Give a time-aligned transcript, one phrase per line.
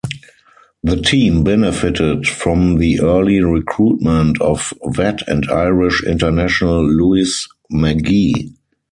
[0.83, 8.55] The team benefited from the early recruitment of vet and Irish international Louis Magee.